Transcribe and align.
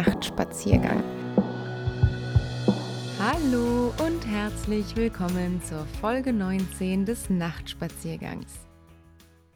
Nachtspaziergang. 0.00 1.04
Hallo 3.18 3.92
und 4.02 4.26
herzlich 4.26 4.96
willkommen 4.96 5.60
zur 5.62 5.84
Folge 6.00 6.32
19 6.32 7.04
des 7.04 7.28
Nachtspaziergangs. 7.28 8.60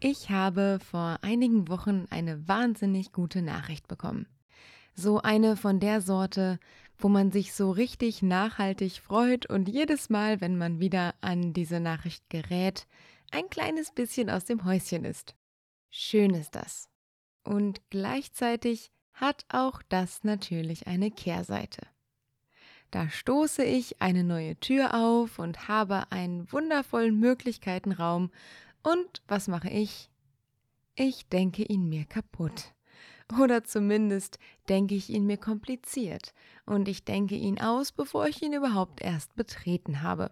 Ich 0.01 0.29
habe 0.29 0.81
vor 0.85 1.19
einigen 1.23 1.69
Wochen 1.69 2.05
eine 2.11 2.47
wahnsinnig 2.47 3.13
gute 3.13 3.41
Nachricht 3.41 3.89
bekommen. 3.89 4.27
So 4.95 5.23
eine 5.23 5.57
von 5.57 5.81
der 5.81 6.03
Sorte, 6.03 6.59
wo 6.99 7.09
man 7.09 7.31
sich 7.31 7.55
so 7.55 7.71
richtig 7.71 8.21
nachhaltig 8.21 9.01
freut 9.01 9.47
und 9.47 9.67
jedes 9.67 10.11
Mal, 10.11 10.43
wenn 10.43 10.59
man 10.59 10.79
wieder 10.79 11.15
an 11.23 11.55
diese 11.55 11.81
Nachricht 11.81 12.29
gerät, 12.29 12.87
ein 13.31 13.49
kleines 13.49 13.93
bisschen 13.93 14.29
aus 14.29 14.45
dem 14.45 14.67
Häuschen 14.67 15.07
ist. 15.07 15.37
Schön 15.89 16.35
ist 16.35 16.55
das. 16.55 16.91
Und 17.45 17.81
gleichzeitig 17.89 18.91
hat 19.15 19.45
auch 19.49 19.83
das 19.89 20.25
natürlich 20.25 20.87
eine 20.87 21.11
Kehrseite. 21.11 21.87
Da 22.91 23.09
stoße 23.09 23.65
ich 23.65 24.01
eine 24.01 24.23
neue 24.23 24.55
Tür 24.61 24.95
auf 24.95 25.39
und 25.39 25.67
habe 25.67 26.13
einen 26.13 26.51
wundervollen 26.53 27.19
Möglichkeitenraum. 27.19 28.31
Und 28.83 29.23
was 29.27 29.49
mache 29.49 29.71
ich? 29.71 30.11
Ich 30.95 31.29
denke 31.29 31.65
ihn 31.65 31.89
mir 31.89 32.05
kaputt. 32.05 32.73
Oder 33.41 33.65
zumindest 33.65 34.39
denke 34.69 34.95
ich 34.95 35.11
ihn 35.11 35.27
mir 35.27 35.39
kompliziert 35.39 36.35
und 36.67 36.89
ich 36.89 37.05
denke 37.05 37.35
ihn 37.35 37.61
aus, 37.61 37.91
bevor 37.91 38.29
ich 38.29 38.43
ihn 38.43 38.53
überhaupt 38.53 39.01
erst 39.01 39.35
betreten 39.35 40.03
habe. 40.03 40.31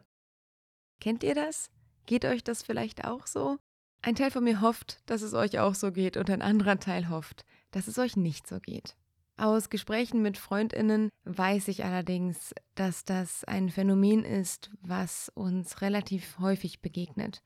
Kennt 1.00 1.24
ihr 1.24 1.34
das? 1.34 1.70
Geht 2.06 2.24
euch 2.24 2.44
das 2.44 2.62
vielleicht 2.62 3.04
auch 3.04 3.26
so? 3.26 3.58
Ein 4.02 4.14
Teil 4.14 4.30
von 4.30 4.44
mir 4.44 4.60
hofft, 4.60 5.00
dass 5.06 5.22
es 5.22 5.34
euch 5.34 5.58
auch 5.58 5.74
so 5.74 5.90
geht 5.90 6.16
und 6.16 6.28
ein 6.28 6.42
anderer 6.42 6.78
Teil 6.78 7.08
hofft, 7.08 7.44
dass 7.72 7.88
es 7.88 7.98
euch 7.98 8.16
nicht 8.16 8.46
so 8.46 8.60
geht. 8.60 8.96
Aus 9.36 9.70
Gesprächen 9.70 10.22
mit 10.22 10.38
Freundinnen 10.38 11.08
weiß 11.24 11.68
ich 11.68 11.84
allerdings, 11.84 12.54
dass 12.74 13.04
das 13.04 13.44
ein 13.44 13.70
Phänomen 13.70 14.24
ist, 14.24 14.70
was 14.82 15.30
uns 15.34 15.80
relativ 15.80 16.38
häufig 16.38 16.80
begegnet. 16.80 17.42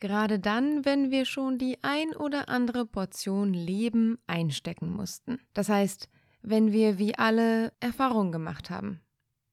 Gerade 0.00 0.40
dann, 0.40 0.84
wenn 0.84 1.12
wir 1.12 1.26
schon 1.26 1.58
die 1.58 1.78
ein 1.82 2.16
oder 2.16 2.48
andere 2.48 2.86
Portion 2.86 3.54
Leben 3.54 4.18
einstecken 4.26 4.90
mussten. 4.90 5.38
Das 5.54 5.68
heißt, 5.68 6.08
wenn 6.42 6.72
wir 6.72 6.98
wie 6.98 7.14
alle 7.14 7.72
Erfahrungen 7.78 8.32
gemacht 8.32 8.68
haben. 8.68 9.00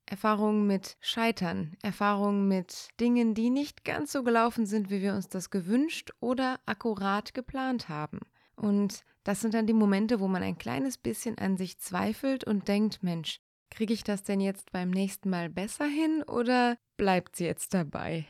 Erfahrungen 0.08 0.66
mit 0.66 0.98
Scheitern, 1.02 1.78
Erfahrungen 1.84 2.48
mit 2.48 2.88
Dingen, 3.00 3.36
die 3.36 3.52
nicht 3.52 3.86
ganz 3.86 4.12
so 4.12 4.24
gelaufen 4.24 4.66
sind, 4.66 4.90
wie 4.90 5.04
wir 5.04 5.14
uns 5.14 5.30
das 5.30 5.52
gewünscht 5.52 6.10
oder 6.20 6.60
akkurat 6.66 7.36
geplant 7.36 7.90
haben. 7.90 8.20
Und 8.60 9.04
das 9.24 9.42
sind 9.42 9.54
dann 9.54 9.68
die 9.68 9.74
Momente, 9.74 10.20
wo 10.20 10.28
man 10.28 10.44
ein 10.44 10.58
kleines 10.58 10.98
bisschen 10.98 11.38
an 11.38 11.58
sich 11.58 11.80
zweifelt 11.80 12.44
und 12.44 12.68
denkt, 12.68 13.02
Mensch, 13.02 13.40
kriege 13.72 13.94
ich 13.94 14.04
das 14.04 14.24
denn 14.24 14.42
jetzt 14.42 14.72
beim 14.72 14.90
nächsten 14.90 15.30
Mal 15.30 15.50
besser 15.50 15.86
hin 15.86 16.24
oder 16.24 16.78
bleibt 16.98 17.36
sie 17.36 17.46
jetzt 17.46 17.74
dabei? 17.74 18.26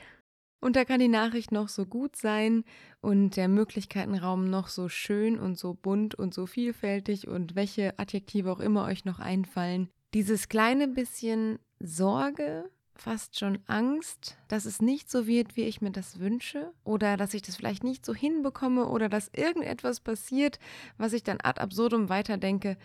Und 0.62 0.76
da 0.76 0.84
kann 0.84 1.00
die 1.00 1.08
Nachricht 1.08 1.52
noch 1.52 1.70
so 1.70 1.86
gut 1.86 2.16
sein 2.16 2.66
und 3.02 3.38
der 3.38 3.48
Möglichkeitenraum 3.48 4.50
noch 4.50 4.68
so 4.68 4.90
schön 4.90 5.40
und 5.40 5.58
so 5.58 5.74
bunt 5.74 6.16
und 6.16 6.34
so 6.34 6.46
vielfältig 6.46 7.28
und 7.28 7.56
welche 7.56 7.98
Adjektive 7.98 8.52
auch 8.52 8.60
immer 8.60 8.86
euch 8.86 9.06
noch 9.06 9.20
einfallen. 9.20 9.90
Dieses 10.14 10.50
kleine 10.50 10.88
bisschen 10.88 11.60
Sorge, 11.80 12.70
fast 13.02 13.38
schon 13.38 13.60
Angst, 13.68 14.38
dass 14.48 14.66
es 14.66 14.82
nicht 14.82 15.10
so 15.10 15.28
wird, 15.28 15.56
wie 15.56 15.64
ich 15.64 15.82
mir 15.82 15.92
das 15.92 16.20
wünsche 16.20 16.72
oder 16.84 17.18
dass 17.18 17.34
ich 17.34 17.42
das 17.42 17.56
vielleicht 17.56 17.84
nicht 17.84 18.06
so 18.06 18.14
hinbekomme 18.14 18.88
oder 18.88 19.10
dass 19.10 19.32
irgendetwas 19.36 20.00
passiert, 20.00 20.60
was 20.98 21.14
ich 21.14 21.24
dann 21.24 21.40
ad 21.42 21.62
absurdum 21.62 22.10
weiterdenke. 22.10 22.78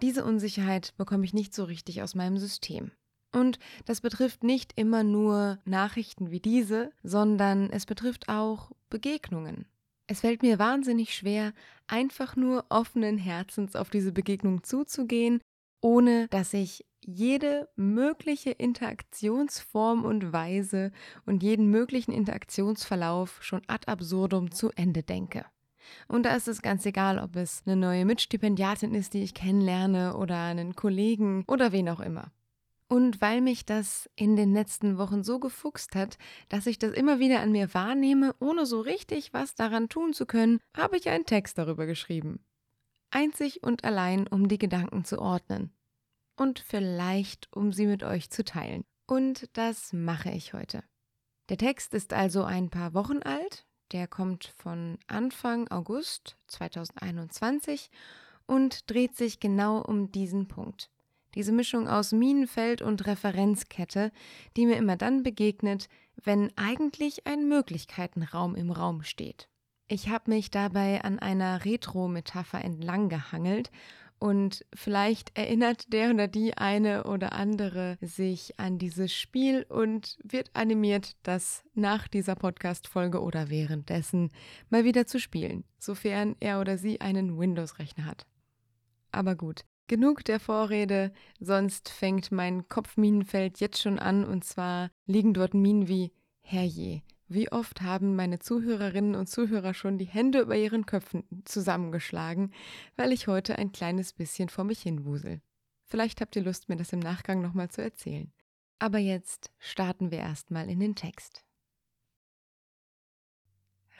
Diese 0.00 0.24
Unsicherheit 0.24 0.94
bekomme 0.96 1.24
ich 1.24 1.34
nicht 1.34 1.54
so 1.54 1.64
richtig 1.64 2.02
aus 2.02 2.14
meinem 2.14 2.38
System. 2.38 2.92
Und 3.32 3.58
das 3.86 4.00
betrifft 4.00 4.44
nicht 4.44 4.72
immer 4.76 5.02
nur 5.04 5.58
Nachrichten 5.64 6.30
wie 6.30 6.40
diese, 6.40 6.92
sondern 7.02 7.70
es 7.70 7.86
betrifft 7.86 8.28
auch 8.28 8.72
Begegnungen. 8.90 9.66
Es 10.06 10.20
fällt 10.20 10.42
mir 10.42 10.58
wahnsinnig 10.58 11.14
schwer, 11.14 11.54
einfach 11.86 12.36
nur 12.36 12.66
offenen 12.68 13.16
Herzens 13.16 13.76
auf 13.76 13.88
diese 13.88 14.12
Begegnung 14.12 14.62
zuzugehen, 14.62 15.40
ohne 15.80 16.28
dass 16.28 16.52
ich 16.52 16.84
jede 17.04 17.68
mögliche 17.76 18.50
Interaktionsform 18.50 20.04
und 20.04 20.32
Weise 20.32 20.92
und 21.26 21.42
jeden 21.42 21.70
möglichen 21.70 22.12
Interaktionsverlauf 22.12 23.42
schon 23.42 23.62
ad 23.66 23.90
absurdum 23.90 24.50
zu 24.50 24.70
Ende 24.76 25.02
denke. 25.02 25.44
Und 26.08 26.24
da 26.24 26.34
ist 26.34 26.48
es 26.48 26.62
ganz 26.62 26.86
egal, 26.86 27.18
ob 27.18 27.36
es 27.36 27.62
eine 27.66 27.76
neue 27.76 28.04
Mitstipendiatin 28.04 28.94
ist, 28.94 29.14
die 29.14 29.22
ich 29.22 29.34
kennenlerne, 29.34 30.16
oder 30.16 30.38
einen 30.38 30.76
Kollegen 30.76 31.44
oder 31.48 31.72
wen 31.72 31.88
auch 31.88 32.00
immer. 32.00 32.30
Und 32.88 33.20
weil 33.22 33.40
mich 33.40 33.64
das 33.64 34.10
in 34.16 34.36
den 34.36 34.52
letzten 34.52 34.98
Wochen 34.98 35.24
so 35.24 35.38
gefuchst 35.38 35.94
hat, 35.94 36.18
dass 36.50 36.66
ich 36.66 36.78
das 36.78 36.92
immer 36.92 37.18
wieder 37.18 37.40
an 37.40 37.50
mir 37.50 37.72
wahrnehme, 37.72 38.34
ohne 38.38 38.66
so 38.66 38.80
richtig 38.80 39.32
was 39.32 39.54
daran 39.54 39.88
tun 39.88 40.12
zu 40.12 40.26
können, 40.26 40.60
habe 40.76 40.98
ich 40.98 41.08
einen 41.08 41.24
Text 41.24 41.56
darüber 41.56 41.86
geschrieben. 41.86 42.44
Einzig 43.10 43.62
und 43.62 43.84
allein, 43.84 44.26
um 44.26 44.46
die 44.46 44.58
Gedanken 44.58 45.04
zu 45.04 45.20
ordnen. 45.20 45.72
Und 46.36 46.58
vielleicht, 46.58 47.54
um 47.54 47.72
sie 47.72 47.86
mit 47.86 48.02
euch 48.02 48.30
zu 48.30 48.44
teilen. 48.44 48.84
Und 49.06 49.48
das 49.52 49.92
mache 49.92 50.30
ich 50.30 50.54
heute. 50.54 50.82
Der 51.48 51.58
Text 51.58 51.92
ist 51.92 52.12
also 52.12 52.44
ein 52.44 52.70
paar 52.70 52.94
Wochen 52.94 53.22
alt, 53.22 53.66
der 53.92 54.06
kommt 54.06 54.54
von 54.56 54.98
Anfang 55.06 55.68
August 55.68 56.36
2021 56.46 57.90
und 58.46 58.90
dreht 58.90 59.16
sich 59.16 59.38
genau 59.38 59.82
um 59.82 60.10
diesen 60.10 60.48
Punkt. 60.48 60.90
Diese 61.34 61.52
Mischung 61.52 61.88
aus 61.88 62.12
Minenfeld 62.12 62.82
und 62.82 63.06
Referenzkette, 63.06 64.12
die 64.56 64.66
mir 64.66 64.76
immer 64.76 64.96
dann 64.96 65.22
begegnet, 65.22 65.88
wenn 66.22 66.50
eigentlich 66.56 67.26
ein 67.26 67.48
Möglichkeitenraum 67.48 68.54
im 68.54 68.70
Raum 68.70 69.02
steht. 69.02 69.48
Ich 69.88 70.08
habe 70.08 70.30
mich 70.30 70.50
dabei 70.50 71.02
an 71.04 71.18
einer 71.18 71.64
Retro-Metapher 71.64 72.62
entlang 72.62 73.08
gehangelt 73.08 73.70
und 74.22 74.64
vielleicht 74.72 75.36
erinnert 75.36 75.92
der 75.92 76.10
oder 76.10 76.28
die 76.28 76.56
eine 76.56 77.02
oder 77.04 77.32
andere 77.32 77.98
sich 78.00 78.56
an 78.56 78.78
dieses 78.78 79.12
Spiel 79.12 79.66
und 79.68 80.16
wird 80.22 80.48
animiert, 80.54 81.16
das 81.24 81.64
nach 81.74 82.06
dieser 82.06 82.36
Podcast-Folge 82.36 83.20
oder 83.20 83.50
währenddessen 83.50 84.30
mal 84.70 84.84
wieder 84.84 85.08
zu 85.08 85.18
spielen, 85.18 85.64
sofern 85.76 86.36
er 86.38 86.60
oder 86.60 86.78
sie 86.78 87.00
einen 87.00 87.36
Windows-Rechner 87.36 88.04
hat. 88.04 88.24
Aber 89.10 89.34
gut, 89.34 89.64
Genug 89.88 90.24
der 90.24 90.38
Vorrede, 90.38 91.12
sonst 91.40 91.88
fängt 91.88 92.30
mein 92.30 92.68
Kopfminenfeld 92.68 93.58
jetzt 93.58 93.82
schon 93.82 93.98
an 93.98 94.24
und 94.24 94.44
zwar 94.44 94.90
liegen 95.04 95.34
dort 95.34 95.52
Minen 95.52 95.88
wie 95.88 96.12
Herrje. 96.40 97.02
Wie 97.32 97.50
oft 97.50 97.82
haben 97.82 98.16
meine 98.16 98.38
Zuhörerinnen 98.38 99.14
und 99.14 99.28
Zuhörer 99.28 99.74
schon 99.74 99.98
die 99.98 100.06
Hände 100.06 100.40
über 100.40 100.56
ihren 100.56 100.86
Köpfen 100.86 101.24
zusammengeschlagen, 101.44 102.52
weil 102.96 103.12
ich 103.12 103.26
heute 103.26 103.58
ein 103.58 103.72
kleines 103.72 104.12
bisschen 104.12 104.48
vor 104.48 104.64
mich 104.64 104.82
hinwusel. 104.82 105.40
Vielleicht 105.84 106.20
habt 106.20 106.36
ihr 106.36 106.42
Lust, 106.42 106.68
mir 106.68 106.76
das 106.76 106.92
im 106.92 107.00
Nachgang 107.00 107.40
nochmal 107.40 107.70
zu 107.70 107.82
erzählen. 107.82 108.32
Aber 108.78 108.98
jetzt 108.98 109.50
starten 109.58 110.10
wir 110.10 110.18
erstmal 110.18 110.68
in 110.68 110.80
den 110.80 110.94
Text. 110.94 111.44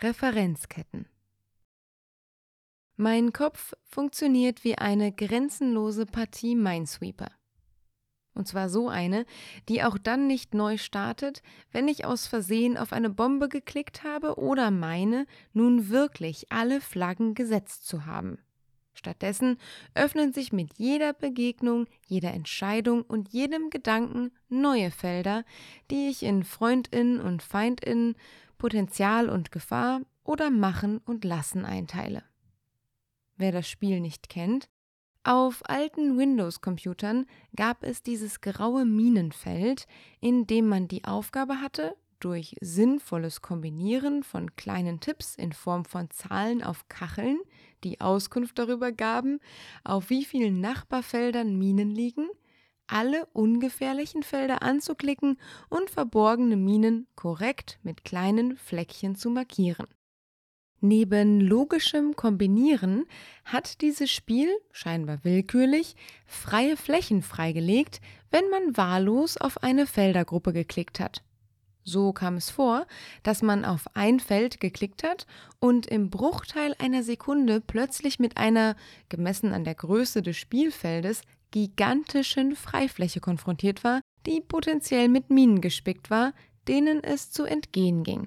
Referenzketten 0.00 1.06
mein 2.97 3.32
Kopf 3.32 3.72
funktioniert 3.82 4.62
wie 4.64 4.76
eine 4.76 5.10
grenzenlose 5.10 6.06
Partie 6.06 6.54
Minesweeper. 6.54 7.32
Und 8.34 8.48
zwar 8.48 8.69
so 8.69 8.88
eine, 8.88 9.26
die 9.69 9.82
auch 9.82 9.98
dann 9.98 10.26
nicht 10.26 10.54
neu 10.54 10.78
startet, 10.78 11.43
wenn 11.70 11.88
ich 11.88 12.04
aus 12.04 12.26
Versehen 12.26 12.78
auf 12.78 12.93
eine 12.93 13.10
Bombe 13.10 13.48
geklickt 13.48 14.04
habe 14.04 14.38
oder 14.38 14.70
meine, 14.70 15.26
nun 15.52 15.90
wirklich 15.90 16.50
alle 16.50 16.81
Flaggen 16.81 17.34
gesetzt 17.34 17.87
zu 17.87 18.06
haben. 18.06 18.38
Stattdessen 18.94 19.58
öffnen 19.94 20.32
sich 20.32 20.52
mit 20.52 20.79
jeder 20.79 21.12
Begegnung, 21.12 21.87
jeder 22.06 22.32
Entscheidung 22.32 23.02
und 23.02 23.32
jedem 23.32 23.70
Gedanken 23.70 24.32
neue 24.49 24.90
Felder, 24.90 25.44
die 25.90 26.08
ich 26.08 26.23
in 26.23 26.44
Freundinnen 26.44 27.20
und 27.20 27.43
Feindinnen, 27.43 28.17
Potenzial 28.58 29.28
und 29.28 29.50
Gefahr 29.50 30.02
oder 30.25 30.50
Machen 30.50 30.99
und 30.99 31.25
Lassen 31.25 31.64
einteile 31.64 32.23
wer 33.43 33.52
das 33.52 33.69
Spiel 33.69 34.00
nicht 34.00 34.28
kennt. 34.28 34.70
Auf 35.25 35.63
alten 35.69 36.19
Windows-Computern 36.19 37.27
gab 37.55 37.85
es 37.85 38.03
dieses 38.03 38.41
graue 38.41 38.85
Minenfeld, 38.85 39.87
in 40.21 40.49
dem 40.49 40.67
man 40.67 40.89
die 40.89 41.05
Aufgabe 41.05 41.61
hatte, 41.61 41.95
durch 42.19 42.57
sinnvolles 42.61 43.41
Kombinieren 43.41 44.25
von 44.25 44.57
kleinen 44.57 44.99
Tipps 44.99 45.37
in 45.37 45.53
Form 45.53 45.85
von 45.85 46.11
Zahlen 46.11 46.65
auf 46.65 46.89
Kacheln, 46.89 47.39
die 47.85 48.01
Auskunft 48.01 48.59
darüber 48.59 48.91
gaben, 48.91 49.39
auf 49.85 50.11
wie 50.11 50.25
vielen 50.25 50.61
Nachbarfeldern 50.61 51.57
Minen 51.57 51.91
liegen, 51.91 52.29
alle 52.89 53.27
ungefährlichen 53.27 54.25
Felder 54.25 54.63
anzuklicken 54.63 55.39
und 55.69 55.89
verborgene 55.89 56.57
Minen 56.57 57.07
korrekt 57.15 57.79
mit 57.85 58.05
kleinen 58.05 58.57
Fleckchen 58.57 59.15
zu 59.15 59.31
markieren. 59.31 59.87
Neben 60.84 61.40
logischem 61.40 62.17
Kombinieren 62.17 63.06
hat 63.44 63.82
dieses 63.82 64.11
Spiel, 64.11 64.49
scheinbar 64.73 65.20
willkürlich, 65.23 65.94
freie 66.26 66.76
Flächen 66.76 67.23
freigelegt, 67.23 68.00
wenn 68.32 68.50
man 68.50 68.76
wahllos 68.76 69.37
auf 69.37 69.62
eine 69.62 69.87
Feldergruppe 69.87 70.52
geklickt 70.52 70.99
hat. 70.99 71.23
So 71.84 72.12
kam 72.12 72.34
es 72.34 72.50
vor, 72.50 72.88
dass 73.23 73.43
man 73.43 73.64
auf 73.64 73.84
ein 73.94 74.19
Feld 74.19 74.58
geklickt 74.58 75.05
hat 75.05 75.29
und 75.61 75.87
im 75.87 76.11
Bruchteil 76.11 76.75
einer 76.81 77.05
Sekunde 77.05 77.61
plötzlich 77.61 78.19
mit 78.19 78.37
einer, 78.37 78.75
gemessen 79.08 79.52
an 79.52 79.62
der 79.62 79.76
Größe 79.76 80.20
des 80.20 80.37
Spielfeldes, 80.37 81.23
gigantischen 81.52 82.56
Freifläche 82.56 83.20
konfrontiert 83.20 83.85
war, 83.85 84.00
die 84.26 84.40
potenziell 84.40 85.08
mit 85.08 85.31
Minen 85.31 85.61
gespickt 85.61 86.11
war, 86.11 86.32
denen 86.67 87.05
es 87.05 87.31
zu 87.31 87.44
entgehen 87.44 88.02
ging. 88.02 88.26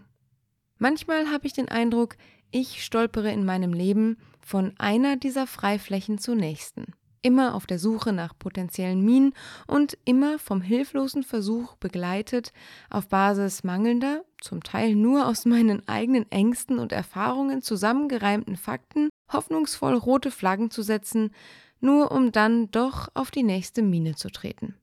Manchmal 0.78 1.32
habe 1.32 1.48
ich 1.48 1.54
den 1.54 1.68
Eindruck, 1.68 2.16
ich 2.52 2.84
stolpere 2.84 3.32
in 3.32 3.46
meinem 3.46 3.74
Leben 3.74 4.18
von 4.42 4.74
einer 4.78 5.18
dieser 5.18 5.48
Freiflächen 5.48 6.18
zur 6.18 6.36
nächsten, 6.36 6.94
immer 7.22 7.56
auf 7.56 7.66
der 7.66 7.80
Suche 7.80 8.14
nach 8.14 8.38
potenziellen 8.38 9.04
Minen 9.04 9.34
und 9.68 9.98
immer 10.06 10.38
vom 10.38 10.62
hilflosen 10.62 11.24
Versuch 11.24 11.76
begleitet, 11.78 12.54
auf 12.90 13.08
Basis 13.08 13.64
mangelnder, 13.64 14.24
zum 14.40 14.62
Teil 14.64 14.96
nur 14.96 15.28
aus 15.28 15.46
meinen 15.46 15.88
eigenen 15.88 16.32
Ängsten 16.32 16.78
und 16.78 16.92
Erfahrungen 16.92 17.62
zusammengereimten 17.62 18.56
Fakten, 18.56 19.10
hoffnungsvoll 19.32 19.96
rote 19.96 20.30
Flaggen 20.30 20.70
zu 20.70 20.84
setzen, 20.84 21.32
nur 21.80 22.12
um 22.12 22.32
dann 22.32 22.70
doch 22.72 23.10
auf 23.16 23.32
die 23.32 23.44
nächste 23.44 23.82
Mine 23.82 24.16
zu 24.16 24.30
treten. 24.30 24.76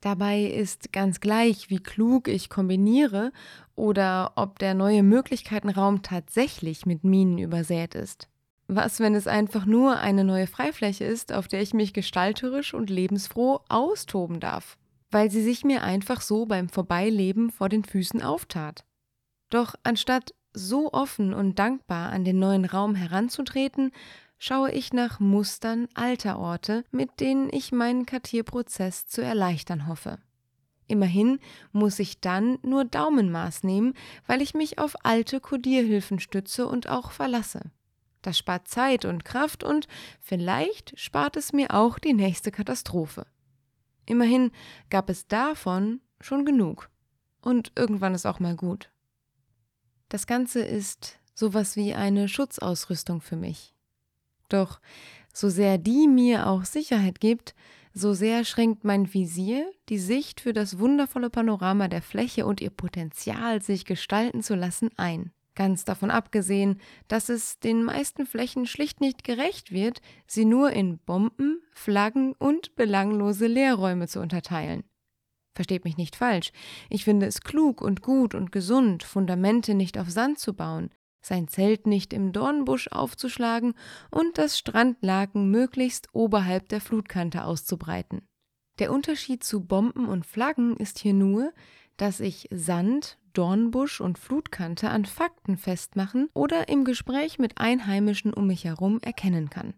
Dabei 0.00 0.44
ist 0.44 0.92
ganz 0.92 1.20
gleich, 1.20 1.68
wie 1.68 1.78
klug 1.78 2.26
ich 2.26 2.48
kombiniere 2.48 3.32
oder 3.74 4.32
ob 4.36 4.58
der 4.58 4.74
neue 4.74 5.02
Möglichkeitenraum 5.02 6.02
tatsächlich 6.02 6.86
mit 6.86 7.04
Minen 7.04 7.38
übersät 7.38 7.94
ist. 7.94 8.28
Was, 8.66 9.00
wenn 9.00 9.14
es 9.14 9.26
einfach 9.26 9.66
nur 9.66 9.98
eine 9.98 10.24
neue 10.24 10.46
Freifläche 10.46 11.04
ist, 11.04 11.32
auf 11.32 11.48
der 11.48 11.60
ich 11.60 11.74
mich 11.74 11.92
gestalterisch 11.92 12.72
und 12.72 12.88
lebensfroh 12.88 13.60
austoben 13.68 14.40
darf, 14.40 14.78
weil 15.10 15.30
sie 15.30 15.42
sich 15.42 15.64
mir 15.64 15.82
einfach 15.82 16.20
so 16.20 16.46
beim 16.46 16.68
Vorbeileben 16.68 17.50
vor 17.50 17.68
den 17.68 17.84
Füßen 17.84 18.22
auftat. 18.22 18.84
Doch 19.50 19.74
anstatt 19.82 20.34
so 20.52 20.92
offen 20.92 21.34
und 21.34 21.58
dankbar 21.58 22.10
an 22.10 22.24
den 22.24 22.38
neuen 22.38 22.64
Raum 22.64 22.94
heranzutreten, 22.94 23.92
schaue 24.40 24.72
ich 24.72 24.92
nach 24.92 25.20
Mustern 25.20 25.86
alter 25.94 26.38
Orte, 26.38 26.82
mit 26.90 27.20
denen 27.20 27.50
ich 27.52 27.70
meinen 27.72 28.06
Kartierprozess 28.06 29.06
zu 29.06 29.22
erleichtern 29.22 29.86
hoffe. 29.86 30.18
Immerhin 30.88 31.38
muss 31.72 31.98
ich 32.00 32.20
dann 32.20 32.58
nur 32.62 32.84
Daumenmaß 32.84 33.62
nehmen, 33.62 33.94
weil 34.26 34.40
ich 34.40 34.54
mich 34.54 34.78
auf 34.78 34.96
alte 35.04 35.40
Kodierhilfen 35.40 36.18
stütze 36.18 36.66
und 36.66 36.88
auch 36.88 37.12
verlasse. 37.12 37.70
Das 38.22 38.38
spart 38.38 38.66
Zeit 38.66 39.04
und 39.04 39.24
Kraft 39.24 39.62
und 39.62 39.86
vielleicht 40.20 40.98
spart 40.98 41.36
es 41.36 41.52
mir 41.52 41.74
auch 41.74 41.98
die 41.98 42.14
nächste 42.14 42.50
Katastrophe. 42.50 43.26
Immerhin 44.06 44.50
gab 44.88 45.10
es 45.10 45.28
davon 45.28 46.00
schon 46.20 46.44
genug. 46.44 46.90
Und 47.42 47.72
irgendwann 47.76 48.14
ist 48.14 48.26
auch 48.26 48.40
mal 48.40 48.56
gut. 48.56 48.90
Das 50.08 50.26
Ganze 50.26 50.60
ist 50.60 51.18
sowas 51.34 51.76
wie 51.76 51.94
eine 51.94 52.28
Schutzausrüstung 52.28 53.20
für 53.20 53.36
mich. 53.36 53.74
Doch 54.50 54.80
so 55.32 55.48
sehr 55.48 55.78
die 55.78 56.06
mir 56.06 56.46
auch 56.46 56.64
Sicherheit 56.64 57.20
gibt, 57.20 57.54
so 57.92 58.12
sehr 58.12 58.44
schränkt 58.44 58.84
mein 58.84 59.12
Visier 59.12 59.70
die 59.88 59.98
Sicht 59.98 60.40
für 60.40 60.52
das 60.52 60.78
wundervolle 60.78 61.30
Panorama 61.30 61.88
der 61.88 62.02
Fläche 62.02 62.46
und 62.46 62.60
ihr 62.60 62.70
Potenzial, 62.70 63.62
sich 63.62 63.84
gestalten 63.84 64.42
zu 64.42 64.54
lassen, 64.54 64.90
ein. 64.96 65.32
Ganz 65.56 65.84
davon 65.84 66.10
abgesehen, 66.10 66.80
dass 67.08 67.28
es 67.28 67.58
den 67.58 67.82
meisten 67.82 68.24
Flächen 68.26 68.66
schlicht 68.66 69.00
nicht 69.00 69.24
gerecht 69.24 69.72
wird, 69.72 70.00
sie 70.26 70.44
nur 70.44 70.70
in 70.70 70.98
Bomben, 70.98 71.60
Flaggen 71.72 72.34
und 72.34 72.76
belanglose 72.76 73.46
Leerräume 73.46 74.06
zu 74.06 74.20
unterteilen. 74.20 74.84
Versteht 75.54 75.84
mich 75.84 75.96
nicht 75.96 76.14
falsch, 76.14 76.52
ich 76.88 77.04
finde 77.04 77.26
es 77.26 77.40
klug 77.40 77.82
und 77.82 78.02
gut 78.02 78.36
und 78.36 78.52
gesund, 78.52 79.02
Fundamente 79.02 79.74
nicht 79.74 79.98
auf 79.98 80.08
Sand 80.08 80.38
zu 80.38 80.54
bauen, 80.54 80.90
sein 81.20 81.48
Zelt 81.48 81.86
nicht 81.86 82.12
im 82.12 82.32
Dornbusch 82.32 82.88
aufzuschlagen 82.88 83.74
und 84.10 84.38
das 84.38 84.58
Strandlaken 84.58 85.50
möglichst 85.50 86.08
oberhalb 86.12 86.68
der 86.68 86.80
Flutkante 86.80 87.44
auszubreiten. 87.44 88.22
Der 88.78 88.92
Unterschied 88.92 89.44
zu 89.44 89.60
Bomben 89.64 90.08
und 90.08 90.24
Flaggen 90.24 90.76
ist 90.76 90.98
hier 90.98 91.12
nur, 91.12 91.52
dass 91.96 92.20
ich 92.20 92.48
Sand, 92.50 93.18
Dornbusch 93.34 94.00
und 94.00 94.18
Flutkante 94.18 94.88
an 94.88 95.04
Fakten 95.04 95.56
festmachen 95.56 96.30
oder 96.32 96.68
im 96.68 96.84
Gespräch 96.84 97.38
mit 97.38 97.58
Einheimischen 97.58 98.32
um 98.32 98.46
mich 98.46 98.64
herum 98.64 98.98
erkennen 99.02 99.50
kann. 99.50 99.74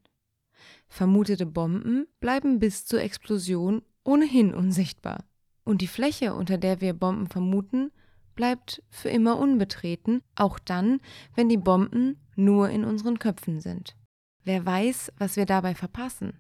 Vermutete 0.88 1.46
Bomben 1.46 2.06
bleiben 2.20 2.60
bis 2.60 2.86
zur 2.86 3.00
Explosion 3.00 3.82
ohnehin 4.04 4.54
unsichtbar. 4.54 5.24
Und 5.64 5.80
die 5.80 5.88
Fläche, 5.88 6.34
unter 6.34 6.58
der 6.58 6.80
wir 6.80 6.92
Bomben 6.92 7.26
vermuten, 7.26 7.90
bleibt 8.34 8.82
für 8.90 9.08
immer 9.08 9.38
unbetreten, 9.38 10.22
auch 10.34 10.58
dann, 10.58 11.00
wenn 11.34 11.48
die 11.48 11.56
Bomben 11.56 12.20
nur 12.36 12.70
in 12.70 12.84
unseren 12.84 13.18
Köpfen 13.18 13.60
sind. 13.60 13.96
Wer 14.44 14.64
weiß, 14.64 15.12
was 15.18 15.36
wir 15.36 15.46
dabei 15.46 15.74
verpassen. 15.74 16.38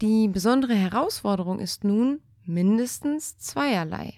Die 0.00 0.28
besondere 0.28 0.74
Herausforderung 0.74 1.58
ist 1.58 1.84
nun 1.84 2.20
mindestens 2.44 3.38
zweierlei. 3.38 4.14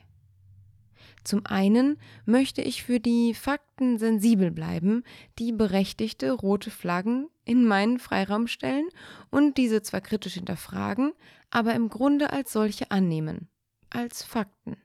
Zum 1.25 1.47
einen 1.47 1.99
möchte 2.27 2.61
ich 2.61 2.83
für 2.83 3.01
die 3.01 3.33
Fakten 3.33 3.99
sensibel 3.99 4.51
bleiben, 4.51 5.05
die 5.39 5.53
berechtigte 5.53 6.31
rote 6.33 6.71
Flaggen 6.71 7.29
in 7.47 7.65
meinen 7.65 7.99
Freiraum 7.99 8.47
stellen 8.47 8.89
und 9.31 9.57
diese 9.57 9.81
zwar 9.83 10.03
kritisch 10.03 10.35
hinterfragen, 10.35 11.13
aber 11.51 11.75
im 11.75 11.89
Grunde 11.89 12.31
als 12.31 12.53
solche 12.53 12.91
annehmen, 12.91 13.49
als 13.89 14.23
Fakten. 14.23 14.77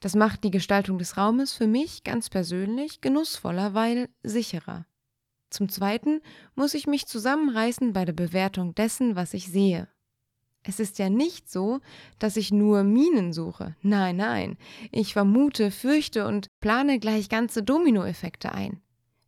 Das 0.00 0.14
macht 0.14 0.44
die 0.44 0.50
Gestaltung 0.50 0.98
des 0.98 1.16
Raumes 1.16 1.52
für 1.52 1.66
mich 1.66 2.04
ganz 2.04 2.30
persönlich 2.30 3.00
genussvoller, 3.00 3.74
weil 3.74 4.08
sicherer. 4.22 4.86
Zum 5.50 5.68
Zweiten 5.68 6.20
muss 6.54 6.74
ich 6.74 6.86
mich 6.86 7.06
zusammenreißen 7.06 7.92
bei 7.92 8.04
der 8.04 8.12
Bewertung 8.12 8.74
dessen, 8.74 9.16
was 9.16 9.34
ich 9.34 9.48
sehe. 9.48 9.88
Es 10.62 10.78
ist 10.78 10.98
ja 10.98 11.08
nicht 11.08 11.50
so, 11.50 11.80
dass 12.18 12.36
ich 12.36 12.52
nur 12.52 12.82
Minen 12.84 13.32
suche. 13.32 13.76
Nein, 13.82 14.16
nein. 14.16 14.58
Ich 14.92 15.12
vermute, 15.14 15.70
fürchte 15.70 16.26
und 16.26 16.48
plane 16.60 16.98
gleich 16.98 17.28
ganze 17.28 17.62
Dominoeffekte 17.62 18.52
ein. 18.52 18.80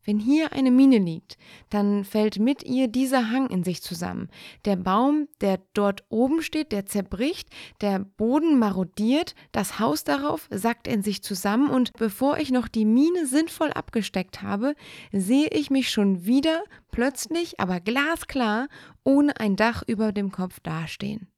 Wenn 0.05 0.19
hier 0.19 0.53
eine 0.53 0.71
Mine 0.71 0.99
liegt, 0.99 1.39
dann 1.71 2.05
fällt 2.05 2.39
mit 2.39 2.65
ihr 2.65 2.89
dieser 2.89 3.31
Hang 3.31 3.49
in 3.49 3.63
sich 3.63 3.83
zusammen. 3.83 4.29
Der 4.65 4.77
Baum, 4.77 5.29
der 5.41 5.61
dort 5.75 6.05
oben 6.09 6.43
steht, 6.43 6.73
der 6.73 6.87
zerbricht, 6.87 7.49
der 7.81 8.01
Boden 8.01 8.59
marodiert, 8.59 9.35
das 9.53 9.79
Haus 9.79 10.03
darauf 10.03 10.49
sackt 10.51 10.89
in 10.89 11.03
sich 11.03 11.23
zusammen 11.23 11.71
und 11.71 11.93
bevor 11.93 12.39
ich 12.39 12.51
noch 12.51 12.67
die 12.67 12.85
Mine 12.85 13.27
sinnvoll 13.27 13.73
abgesteckt 13.73 14.43
habe, 14.43 14.75
sehe 15.13 15.49
ich 15.49 15.71
mich 15.71 15.91
schon 15.91 16.25
wieder 16.25 16.65
plötzlich, 16.91 17.61
aber 17.61 17.81
glasklar, 17.81 18.69
ohne 19.05 19.39
ein 19.39 19.57
Dach 19.57 19.83
über 19.87 20.13
dem 20.13 20.33
Kopf 20.33 20.59
dastehen. 20.61 21.29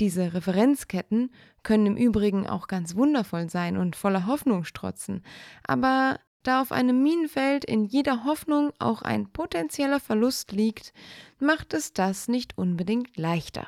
Diese 0.00 0.34
Referenzketten 0.34 1.30
können 1.62 1.86
im 1.86 1.96
Übrigen 1.96 2.46
auch 2.48 2.66
ganz 2.66 2.96
wundervoll 2.96 3.48
sein 3.48 3.76
und 3.76 3.96
voller 3.96 4.26
Hoffnung 4.26 4.64
strotzen, 4.64 5.22
aber 5.66 6.18
da 6.46 6.60
auf 6.60 6.72
einem 6.72 7.02
Minenfeld 7.02 7.64
in 7.64 7.84
jeder 7.84 8.24
Hoffnung 8.24 8.72
auch 8.78 9.02
ein 9.02 9.28
potenzieller 9.28 10.00
Verlust 10.00 10.52
liegt, 10.52 10.92
macht 11.38 11.74
es 11.74 11.92
das 11.92 12.28
nicht 12.28 12.56
unbedingt 12.56 13.16
leichter. 13.16 13.66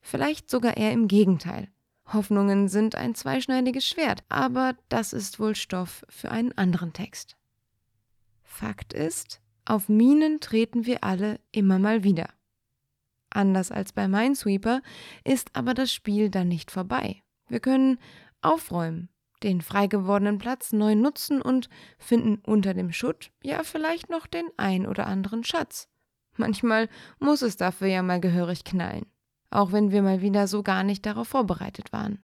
Vielleicht 0.00 0.50
sogar 0.50 0.76
eher 0.76 0.92
im 0.92 1.08
Gegenteil. 1.08 1.68
Hoffnungen 2.12 2.68
sind 2.68 2.94
ein 2.94 3.14
zweischneidiges 3.14 3.86
Schwert, 3.86 4.24
aber 4.28 4.74
das 4.88 5.12
ist 5.12 5.40
wohl 5.40 5.54
Stoff 5.54 6.04
für 6.08 6.30
einen 6.30 6.56
anderen 6.56 6.92
Text. 6.92 7.36
Fakt 8.42 8.92
ist, 8.92 9.40
auf 9.64 9.88
Minen 9.88 10.40
treten 10.40 10.86
wir 10.86 11.04
alle 11.04 11.38
immer 11.52 11.78
mal 11.78 12.04
wieder. 12.04 12.30
Anders 13.30 13.70
als 13.70 13.92
bei 13.92 14.08
Minesweeper 14.08 14.80
ist 15.22 15.50
aber 15.54 15.74
das 15.74 15.92
Spiel 15.92 16.30
dann 16.30 16.48
nicht 16.48 16.70
vorbei. 16.70 17.22
Wir 17.46 17.60
können 17.60 17.98
aufräumen, 18.40 19.10
den 19.42 19.60
frei 19.60 19.86
gewordenen 19.86 20.38
Platz 20.38 20.72
neu 20.72 20.94
nutzen 20.94 21.40
und 21.42 21.68
finden 21.98 22.40
unter 22.46 22.74
dem 22.74 22.92
Schutt 22.92 23.30
ja 23.42 23.62
vielleicht 23.62 24.10
noch 24.10 24.26
den 24.26 24.48
ein 24.56 24.86
oder 24.86 25.06
anderen 25.06 25.44
Schatz. 25.44 25.88
Manchmal 26.36 26.88
muss 27.18 27.42
es 27.42 27.56
dafür 27.56 27.88
ja 27.88 28.02
mal 28.02 28.20
gehörig 28.20 28.64
knallen, 28.64 29.06
auch 29.50 29.72
wenn 29.72 29.90
wir 29.90 30.02
mal 30.02 30.22
wieder 30.22 30.46
so 30.46 30.62
gar 30.62 30.84
nicht 30.84 31.04
darauf 31.04 31.28
vorbereitet 31.28 31.92
waren. 31.92 32.22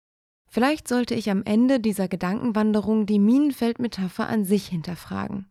Vielleicht 0.48 0.88
sollte 0.88 1.16
ich 1.16 1.32
am 1.32 1.44
Ende 1.44 1.80
dieser 1.80 2.08
Gedankenwanderung 2.08 3.08
die 3.08 3.18
Minenfeldmetapher 3.18 4.28
an 4.28 4.46
sich 4.46 4.68
hinterfragen. 4.68 5.50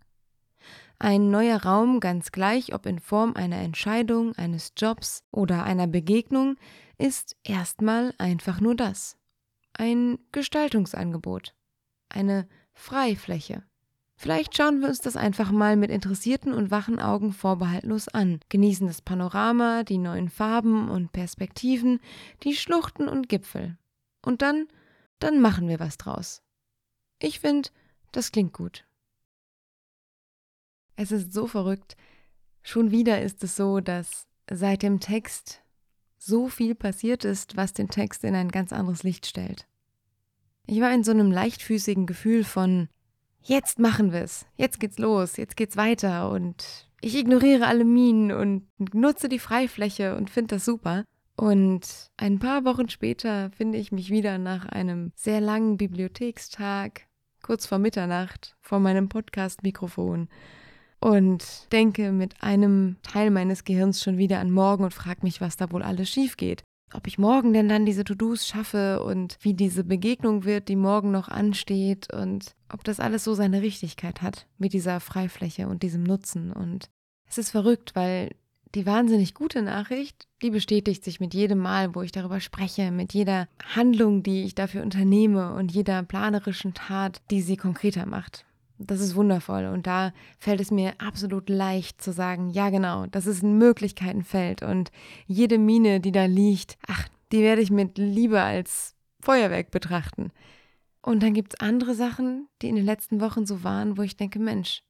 Ein 1.00 1.32
neuer 1.32 1.60
Raum, 1.64 1.98
ganz 1.98 2.30
gleich 2.30 2.72
ob 2.72 2.86
in 2.86 3.00
Form 3.00 3.34
einer 3.34 3.56
Entscheidung, 3.56 4.36
eines 4.36 4.74
Jobs 4.76 5.24
oder 5.32 5.64
einer 5.64 5.88
Begegnung, 5.88 6.54
ist 6.98 7.36
erstmal 7.42 8.14
einfach 8.18 8.60
nur 8.60 8.76
das 8.76 9.16
ein 9.74 10.18
Gestaltungsangebot, 10.32 11.54
eine 12.08 12.48
Freifläche. 12.72 13.62
Vielleicht 14.16 14.56
schauen 14.56 14.80
wir 14.80 14.88
uns 14.88 15.00
das 15.00 15.16
einfach 15.16 15.50
mal 15.50 15.76
mit 15.76 15.90
interessierten 15.90 16.52
und 16.52 16.70
wachen 16.70 17.00
Augen 17.00 17.32
vorbehaltlos 17.32 18.08
an, 18.08 18.40
genießen 18.50 18.86
das 18.86 19.02
Panorama, 19.02 19.82
die 19.82 19.98
neuen 19.98 20.28
Farben 20.28 20.88
und 20.88 21.12
Perspektiven, 21.12 22.00
die 22.44 22.54
Schluchten 22.54 23.08
und 23.08 23.28
Gipfel. 23.28 23.76
Und 24.24 24.42
dann, 24.42 24.68
dann 25.18 25.40
machen 25.40 25.68
wir 25.68 25.80
was 25.80 25.98
draus. 25.98 26.42
Ich 27.18 27.40
finde, 27.40 27.70
das 28.12 28.30
klingt 28.30 28.52
gut. 28.52 28.84
Es 30.94 31.10
ist 31.10 31.32
so 31.32 31.46
verrückt. 31.46 31.96
Schon 32.62 32.90
wieder 32.90 33.22
ist 33.22 33.42
es 33.42 33.56
so, 33.56 33.80
dass 33.80 34.28
seit 34.48 34.82
dem 34.82 35.00
Text 35.00 35.61
so 36.24 36.48
viel 36.48 36.74
passiert 36.74 37.24
ist, 37.24 37.56
was 37.56 37.72
den 37.72 37.88
Text 37.88 38.24
in 38.24 38.34
ein 38.34 38.50
ganz 38.50 38.72
anderes 38.72 39.02
Licht 39.02 39.26
stellt. 39.26 39.66
Ich 40.66 40.80
war 40.80 40.92
in 40.92 41.02
so 41.02 41.10
einem 41.10 41.32
leichtfüßigen 41.32 42.06
Gefühl 42.06 42.44
von 42.44 42.88
jetzt 43.40 43.78
machen 43.80 44.12
wir 44.12 44.22
es, 44.22 44.46
jetzt 44.56 44.78
geht's 44.78 44.98
los, 44.98 45.36
jetzt 45.36 45.56
geht's 45.56 45.76
weiter 45.76 46.30
und 46.30 46.88
ich 47.00 47.16
ignoriere 47.16 47.66
alle 47.66 47.84
Minen 47.84 48.30
und 48.30 48.66
nutze 48.94 49.28
die 49.28 49.40
Freifläche 49.40 50.16
und 50.16 50.30
finde 50.30 50.54
das 50.54 50.64
super. 50.64 51.04
Und 51.34 52.10
ein 52.16 52.38
paar 52.38 52.64
Wochen 52.64 52.88
später 52.88 53.50
finde 53.50 53.78
ich 53.78 53.90
mich 53.90 54.10
wieder 54.10 54.38
nach 54.38 54.66
einem 54.66 55.10
sehr 55.16 55.40
langen 55.40 55.76
Bibliothekstag, 55.76 57.08
kurz 57.42 57.66
vor 57.66 57.78
Mitternacht, 57.78 58.56
vor 58.60 58.78
meinem 58.78 59.08
Podcast-Mikrofon 59.08 60.28
und 61.02 61.44
denke 61.72 62.12
mit 62.12 62.42
einem 62.42 62.96
Teil 63.02 63.30
meines 63.30 63.64
Gehirns 63.64 64.02
schon 64.02 64.18
wieder 64.18 64.40
an 64.40 64.50
morgen 64.50 64.84
und 64.84 64.94
frage 64.94 65.20
mich, 65.22 65.40
was 65.40 65.56
da 65.56 65.70
wohl 65.72 65.82
alles 65.82 66.08
schief 66.08 66.36
geht 66.36 66.64
ob 66.94 67.06
ich 67.06 67.18
morgen 67.18 67.52
denn 67.52 67.68
dann 67.68 67.86
diese 67.86 68.04
To-Dos 68.04 68.46
schaffe 68.46 69.02
und 69.02 69.36
wie 69.40 69.54
diese 69.54 69.84
Begegnung 69.84 70.44
wird, 70.44 70.68
die 70.68 70.76
morgen 70.76 71.10
noch 71.10 71.28
ansteht 71.28 72.12
und 72.12 72.54
ob 72.72 72.84
das 72.84 73.00
alles 73.00 73.24
so 73.24 73.34
seine 73.34 73.62
Richtigkeit 73.62 74.22
hat 74.22 74.46
mit 74.58 74.72
dieser 74.72 75.00
Freifläche 75.00 75.68
und 75.68 75.82
diesem 75.82 76.02
Nutzen. 76.02 76.52
Und 76.52 76.90
es 77.28 77.38
ist 77.38 77.50
verrückt, 77.50 77.94
weil 77.94 78.34
die 78.74 78.86
wahnsinnig 78.86 79.34
gute 79.34 79.62
Nachricht, 79.62 80.26
die 80.40 80.50
bestätigt 80.50 81.04
sich 81.04 81.20
mit 81.20 81.34
jedem 81.34 81.58
Mal, 81.58 81.94
wo 81.94 82.02
ich 82.02 82.12
darüber 82.12 82.40
spreche, 82.40 82.90
mit 82.90 83.12
jeder 83.12 83.48
Handlung, 83.74 84.22
die 84.22 84.44
ich 84.44 84.54
dafür 84.54 84.82
unternehme 84.82 85.52
und 85.54 85.72
jeder 85.72 86.02
planerischen 86.02 86.72
Tat, 86.72 87.20
die 87.30 87.42
sie 87.42 87.56
konkreter 87.56 88.06
macht. 88.06 88.46
Das 88.86 89.00
ist 89.00 89.14
wundervoll 89.14 89.66
und 89.66 89.86
da 89.86 90.12
fällt 90.38 90.60
es 90.60 90.70
mir 90.70 90.94
absolut 90.98 91.48
leicht 91.48 92.02
zu 92.02 92.12
sagen, 92.12 92.50
ja 92.50 92.70
genau, 92.70 93.06
das 93.06 93.26
ist 93.26 93.42
ein 93.42 93.58
Möglichkeitenfeld 93.58 94.62
und 94.62 94.90
jede 95.26 95.58
Mine, 95.58 96.00
die 96.00 96.12
da 96.12 96.24
liegt, 96.24 96.76
ach, 96.86 97.08
die 97.30 97.40
werde 97.40 97.62
ich 97.62 97.70
mit 97.70 97.98
Liebe 97.98 98.40
als 98.42 98.94
Feuerwerk 99.20 99.70
betrachten. 99.70 100.32
Und 101.00 101.22
dann 101.22 101.34
gibt 101.34 101.54
es 101.54 101.60
andere 101.60 101.94
Sachen, 101.94 102.48
die 102.60 102.68
in 102.68 102.76
den 102.76 102.84
letzten 102.84 103.20
Wochen 103.20 103.46
so 103.46 103.64
waren, 103.64 103.98
wo 103.98 104.02
ich 104.02 104.16
denke, 104.16 104.38
Mensch, 104.38 104.82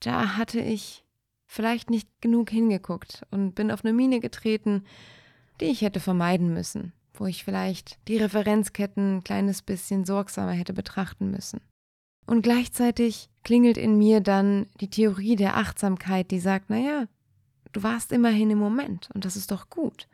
da 0.00 0.36
hatte 0.36 0.60
ich 0.60 1.04
vielleicht 1.46 1.90
nicht 1.90 2.08
genug 2.20 2.50
hingeguckt 2.50 3.26
und 3.30 3.54
bin 3.54 3.70
auf 3.70 3.84
eine 3.84 3.94
Mine 3.94 4.20
getreten, 4.20 4.84
die 5.60 5.66
ich 5.66 5.80
hätte 5.80 6.00
vermeiden 6.00 6.52
müssen, 6.52 6.92
wo 7.14 7.26
ich 7.26 7.44
vielleicht 7.44 7.98
die 8.06 8.18
Referenzketten 8.18 9.16
ein 9.16 9.24
kleines 9.24 9.62
bisschen 9.62 10.04
sorgsamer 10.04 10.52
hätte 10.52 10.74
betrachten 10.74 11.30
müssen. 11.30 11.60
Und 12.28 12.42
gleichzeitig 12.42 13.30
klingelt 13.42 13.78
in 13.78 13.96
mir 13.96 14.20
dann 14.20 14.66
die 14.82 14.90
Theorie 14.90 15.34
der 15.34 15.56
Achtsamkeit, 15.56 16.30
die 16.30 16.40
sagt, 16.40 16.68
naja, 16.68 17.06
du 17.72 17.82
warst 17.82 18.12
immerhin 18.12 18.50
im 18.50 18.58
Moment 18.58 19.08
und 19.14 19.24
das 19.24 19.34
ist 19.34 19.50
doch 19.50 19.70
gut. 19.70 20.08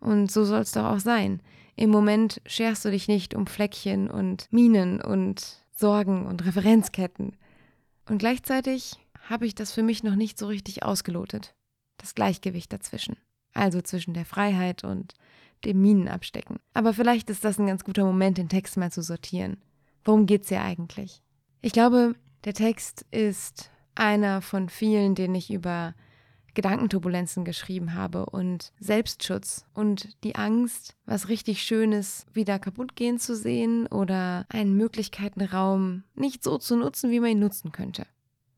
Und 0.00 0.32
so 0.32 0.46
soll 0.46 0.60
es 0.60 0.72
doch 0.72 0.86
auch 0.86 1.00
sein. 1.00 1.42
Im 1.76 1.90
Moment 1.90 2.40
scherst 2.46 2.86
du 2.86 2.90
dich 2.90 3.08
nicht 3.08 3.34
um 3.34 3.46
Fleckchen 3.46 4.10
und 4.10 4.50
Minen 4.52 5.02
und 5.02 5.66
Sorgen 5.76 6.24
und 6.24 6.46
Referenzketten. 6.46 7.36
Und 8.08 8.18
gleichzeitig 8.18 8.94
habe 9.28 9.44
ich 9.44 9.54
das 9.54 9.70
für 9.70 9.82
mich 9.82 10.02
noch 10.02 10.16
nicht 10.16 10.38
so 10.38 10.46
richtig 10.46 10.82
ausgelotet. 10.82 11.54
Das 11.98 12.14
Gleichgewicht 12.14 12.72
dazwischen. 12.72 13.18
Also 13.52 13.82
zwischen 13.82 14.14
der 14.14 14.24
Freiheit 14.24 14.82
und 14.82 15.12
dem 15.66 15.82
Minenabstecken. 15.82 16.56
Aber 16.72 16.94
vielleicht 16.94 17.28
ist 17.28 17.44
das 17.44 17.58
ein 17.58 17.66
ganz 17.66 17.84
guter 17.84 18.06
Moment, 18.06 18.38
den 18.38 18.48
Text 18.48 18.78
mal 18.78 18.90
zu 18.90 19.02
sortieren. 19.02 19.58
Worum 20.06 20.24
geht's 20.24 20.48
hier 20.48 20.62
eigentlich? 20.62 21.20
Ich 21.64 21.72
glaube, 21.72 22.14
der 22.44 22.52
Text 22.52 23.06
ist 23.10 23.70
einer 23.94 24.42
von 24.42 24.68
vielen, 24.68 25.14
den 25.14 25.34
ich 25.34 25.50
über 25.50 25.94
Gedankenturbulenzen 26.52 27.46
geschrieben 27.46 27.94
habe 27.94 28.26
und 28.26 28.70
Selbstschutz 28.80 29.64
und 29.72 30.22
die 30.24 30.34
Angst, 30.34 30.94
was 31.06 31.30
richtig 31.30 31.62
Schönes 31.62 32.26
wieder 32.34 32.58
kaputt 32.58 32.96
gehen 32.96 33.18
zu 33.18 33.34
sehen 33.34 33.86
oder 33.86 34.44
einen 34.50 34.76
Möglichkeitenraum 34.76 36.04
nicht 36.14 36.44
so 36.44 36.58
zu 36.58 36.76
nutzen, 36.76 37.10
wie 37.10 37.20
man 37.20 37.30
ihn 37.30 37.38
nutzen 37.38 37.72
könnte. 37.72 38.06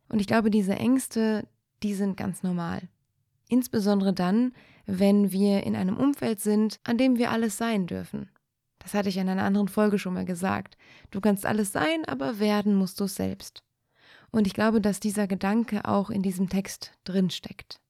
Und 0.09 0.19
ich 0.19 0.27
glaube, 0.27 0.51
diese 0.51 0.75
Ängste, 0.75 1.47
die 1.85 1.95
sind 1.95 2.17
ganz 2.17 2.43
normal. 2.43 2.89
Insbesondere 3.49 4.15
dann, 4.15 4.53
wenn 4.87 5.31
wir 5.31 5.63
in 5.63 5.77
einem 5.77 5.97
Umfeld 5.97 6.41
sind, 6.41 6.81
an 6.83 6.99
dem 6.99 7.19
wir 7.19 7.31
alles 7.31 7.57
sein 7.57 7.87
dürfen. 7.87 8.31
Das 8.87 8.95
hatte 8.95 9.09
ich 9.09 9.17
in 9.17 9.29
einer 9.29 9.43
anderen 9.43 9.67
Folge 9.67 9.99
schon 9.99 10.15
mal 10.15 10.25
gesagt. 10.25 10.79
Du 11.11 11.21
kannst 11.21 11.45
alles 11.45 11.73
sein, 11.73 12.05
aber 12.07 12.39
werden 12.39 12.77
musst 12.77 13.01
du 13.01 13.05
es 13.05 13.17
selbst. 13.17 13.65
Und 14.31 14.47
ich 14.47 14.55
glaube, 14.55 14.81
dass 14.81 15.01
dieser 15.01 15.27
Gedanke 15.27 15.87
auch 15.87 16.09
in 16.09 16.23
diesem 16.23 16.49
Text 16.49 16.93
drinsteckt. 17.03 17.81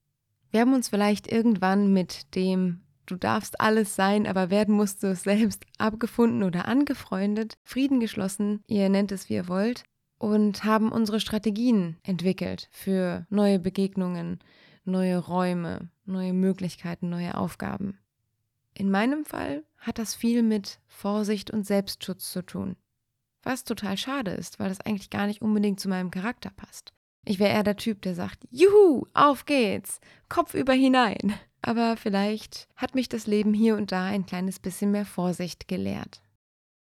Wir 0.51 0.63
haben 0.63 0.73
uns 0.73 0.89
vielleicht 0.89 1.31
irgendwann 1.31 1.93
mit 1.93 2.35
dem 2.35 2.81
Du 3.05 3.17
darfst 3.17 3.61
alles 3.61 3.95
sein, 3.95 4.27
aber 4.27 4.49
werden 4.49 4.75
musst 4.75 5.03
du 5.03 5.09
es 5.09 5.25
selbst 5.25 5.67
abgefunden 5.77 6.43
oder 6.43 6.67
angefreundet, 6.67 7.59
Frieden 7.63 8.01
geschlossen, 8.01 8.65
ihr 8.67 8.89
nennt 8.89 9.13
es 9.13 9.29
wie 9.29 9.35
ihr 9.35 9.49
wollt, 9.49 9.85
und 10.17 10.65
haben 10.65 10.91
unsere 10.91 11.21
Strategien 11.21 11.99
entwickelt 12.05 12.69
für 12.73 13.27
neue 13.29 13.59
Begegnungen, 13.59 14.41
neue 14.87 15.19
Räume, 15.19 15.91
neue 16.07 16.33
Möglichkeiten, 16.33 17.11
neue 17.11 17.37
Aufgaben. 17.37 17.99
In 18.79 18.91
meinem 18.91 19.25
Fall 19.25 19.63
hat 19.87 19.99
das 19.99 20.17
viel 20.17 20.43
mit 20.43 20.81
Vorsicht 20.89 21.51
und 21.53 21.65
Selbstschutz 21.65 22.33
zu 22.33 22.43
tun. 22.43 22.77
Was 23.43 23.63
total 23.63 23.97
schade 23.97 24.33
ist, 24.33 24.59
weil 24.59 24.69
das 24.69 24.81
eigentlich 24.81 25.11
gar 25.11 25.29
nicht 25.29 25.43
unbedingt 25.43 25.79
zu 25.79 25.89
meinem 25.89 26.11
Charakter 26.11 26.51
passt. 26.51 26.93
Ich 27.25 27.39
wäre 27.39 27.53
eher 27.53 27.63
der 27.63 27.77
Typ, 27.77 28.03
der 28.03 28.17
sagt, 28.17 28.47
Juhu, 28.51 29.07
auf 29.15 29.45
geht's, 29.45 30.01
Kopf 30.29 30.55
über 30.55 30.73
hinein. 30.73 31.35
Aber 31.63 31.97
vielleicht 31.97 32.69
hat 32.75 32.97
mich 32.97 33.09
das 33.09 33.27
Leben 33.29 33.55
hier 33.55 33.77
und 33.77 33.93
da 33.93 34.05
ein 34.05 34.27
kleines 34.27 34.59
bisschen 34.59 34.91
mehr 34.91 35.07
Vorsicht 35.07 35.69
gelehrt. 35.69 36.21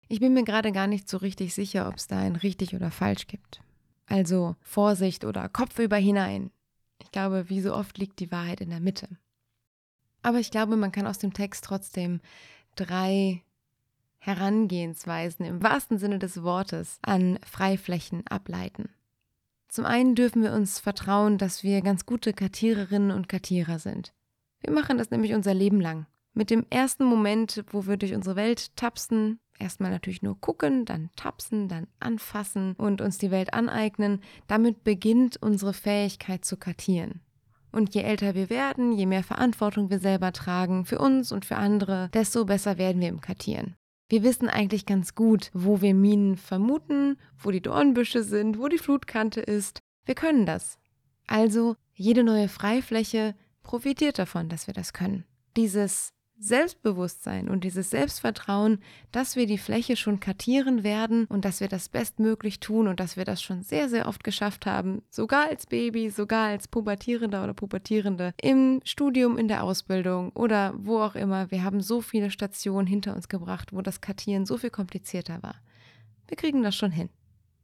Ich 0.08 0.22
bin 0.22 0.34
mir 0.34 0.44
gerade 0.44 0.72
gar 0.72 0.88
nicht 0.88 1.10
so 1.10 1.18
richtig 1.18 1.54
sicher, 1.54 1.90
ob 1.90 1.96
es 1.96 2.08
da 2.08 2.20
ein 2.20 2.38
richtig 2.38 2.74
oder 2.74 2.92
falsch 2.92 3.28
gibt. 3.28 3.62
Also 4.06 4.56
Vorsicht 4.62 5.26
oder 5.26 5.50
Kopf 5.50 5.80
über 5.80 5.98
hinein. 5.98 6.52
Ich 7.02 7.12
glaube, 7.12 7.50
wie 7.50 7.62
so 7.62 7.74
oft 7.74 7.98
liegt 7.98 8.20
die 8.20 8.32
Wahrheit 8.32 8.62
in 8.62 8.70
der 8.70 8.80
Mitte. 8.80 9.10
Aber 10.22 10.40
ich 10.40 10.52
glaube, 10.52 10.76
man 10.76 10.92
kann 10.92 11.08
aus 11.08 11.20
dem 11.20 11.34
Text 11.34 11.64
trotzdem 11.66 12.22
drei 12.78 13.44
Herangehensweisen 14.20 15.46
im 15.46 15.64
wahrsten 15.64 15.98
Sinne 15.98 16.20
des 16.20 16.44
Wortes 16.44 17.00
an 17.02 17.40
Freiflächen 17.46 18.26
ableiten. 18.28 18.90
Zum 19.70 19.86
einen 19.86 20.16
dürfen 20.16 20.44
wir 20.44 20.54
uns 20.54 20.80
vertrauen, 20.80 21.38
dass 21.38 21.64
wir 21.64 21.82
ganz 21.82 22.06
gute 22.06 22.34
Kartiererinnen 22.34 23.12
und 23.12 23.30
Kartierer 23.30 23.80
sind. 23.80 24.14
Wir 24.62 24.72
machen 24.72 24.98
das 24.98 25.12
nämlich 25.12 25.34
unser 25.34 25.54
Leben 25.54 25.82
lang. 25.82 26.08
Mit 26.34 26.50
dem 26.50 26.66
ersten 26.70 27.04
Moment, 27.04 27.64
wo 27.72 27.88
wir 27.88 27.98
durch 27.98 28.14
unsere 28.14 28.36
Welt 28.36 28.76
tapsen, 28.76 29.40
erstmal 29.60 29.92
natürlich 29.92 30.22
nur 30.22 30.40
gucken, 30.40 30.86
dann 30.86 31.10
tapsen, 31.16 31.68
dann 31.68 31.88
anfassen 32.00 32.74
und 32.74 33.02
uns 33.02 33.18
die 33.18 33.32
Welt 33.32 33.54
aneignen, 33.54 34.22
damit 34.48 34.84
beginnt 34.84 35.38
unsere 35.38 35.74
Fähigkeit 35.74 36.46
zu 36.46 36.58
kartieren. 36.58 37.22
Und 37.72 37.94
je 37.94 38.02
älter 38.02 38.36
wir 38.36 38.50
werden, 38.50 38.92
je 38.92 39.06
mehr 39.06 39.24
Verantwortung 39.24 39.90
wir 39.90 40.00
selber 40.00 40.32
tragen, 40.32 40.86
für 40.86 41.00
uns 41.00 41.32
und 41.32 41.46
für 41.46 41.58
andere, 41.58 42.10
desto 42.14 42.46
besser 42.46 42.78
werden 42.78 43.02
wir 43.02 43.10
im 43.10 43.22
Kartieren. 43.22 43.76
Wir 44.10 44.24
wissen 44.24 44.48
eigentlich 44.48 44.86
ganz 44.86 45.16
gut, 45.16 45.52
wo 45.54 45.82
wir 45.82 45.94
Minen 45.94 46.38
vermuten, 46.38 47.18
wo 47.38 47.52
die 47.52 47.62
Dornbüsche 47.62 48.24
sind, 48.24 48.58
wo 48.58 48.70
die 48.70 48.78
Flutkante 48.78 49.42
ist. 49.42 49.80
Wir 50.06 50.16
können 50.16 50.46
das. 50.46 50.80
Also 51.28 51.76
jede 51.94 52.24
neue 52.24 52.48
Freifläche 52.48 53.36
profitiert 53.64 54.18
davon, 54.18 54.48
dass 54.48 54.68
wir 54.68 54.74
das 54.74 54.94
können. 54.94 55.26
Dieses 55.58 56.14
Selbstbewusstsein 56.40 57.50
und 57.50 57.64
dieses 57.64 57.90
Selbstvertrauen, 57.90 58.80
dass 59.12 59.36
wir 59.36 59.48
die 59.48 59.58
Fläche 59.58 59.96
schon 59.96 60.20
kartieren 60.20 60.84
werden 60.84 61.26
und 61.26 61.46
dass 61.46 61.62
wir 61.62 61.68
das 61.68 61.90
bestmöglich 61.90 62.60
tun 62.60 62.88
und 62.88 63.00
dass 63.00 63.18
wir 63.18 63.26
das 63.26 63.42
schon 63.42 63.64
sehr, 63.64 63.90
sehr 63.90 64.08
oft 64.08 64.24
geschafft 64.24 64.66
haben, 64.66 65.02
sogar 65.10 65.48
als 65.48 65.66
Baby, 65.66 66.10
sogar 66.10 66.50
als 66.50 66.68
Pubertierender 66.68 67.44
oder 67.44 67.54
Pubertierende, 67.54 68.34
im 68.42 68.82
Studium, 68.84 69.38
in 69.38 69.48
der 69.48 69.64
Ausbildung 69.64 70.32
oder 70.34 70.74
wo 70.78 71.00
auch 71.00 71.16
immer. 71.16 71.50
Wir 71.50 71.64
haben 71.64 71.82
so 71.82 72.02
viele 72.02 72.30
Stationen 72.30 72.88
hinter 72.88 73.16
uns 73.16 73.30
gebracht, 73.30 73.74
wo 73.74 73.82
das 73.82 74.02
Kartieren 74.02 74.46
so 74.46 74.58
viel 74.58 74.70
komplizierter 74.70 75.42
war. 75.42 75.56
Wir 76.28 76.38
kriegen 76.38 76.62
das 76.62 76.76
schon 76.76 76.92
hin. 76.92 77.10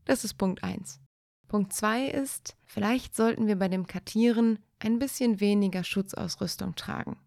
Das 0.06 0.24
ist 0.24 0.34
Punkt 0.34 0.64
1. 0.64 1.00
Punkt 1.48 1.74
2 1.74 2.08
ist, 2.08 2.56
vielleicht 2.66 3.16
sollten 3.16 3.46
wir 3.46 3.58
bei 3.58 3.68
dem 3.68 3.86
Kartieren 3.86 4.58
ein 4.80 4.98
bisschen 4.98 5.40
weniger 5.40 5.84
Schutzausrüstung 5.84 6.74
tragen 6.76 7.18